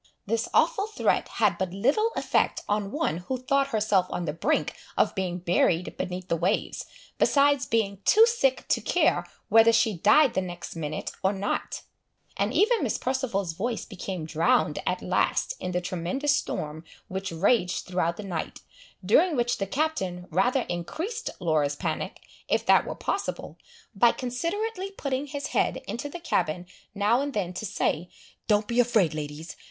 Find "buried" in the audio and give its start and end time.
5.37-5.95